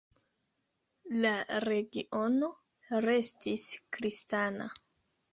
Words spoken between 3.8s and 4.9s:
kristana.